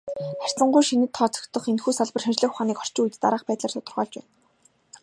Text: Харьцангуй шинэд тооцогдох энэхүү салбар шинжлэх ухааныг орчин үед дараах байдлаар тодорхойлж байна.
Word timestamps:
Харьцангуй 0.41 0.83
шинэд 0.89 1.11
тооцогдох 1.17 1.63
энэхүү 1.71 1.91
салбар 1.95 2.21
шинжлэх 2.23 2.51
ухааныг 2.53 2.77
орчин 2.83 3.03
үед 3.03 3.15
дараах 3.23 3.43
байдлаар 3.45 3.73
тодорхойлж 3.73 4.13
байна. 4.17 4.29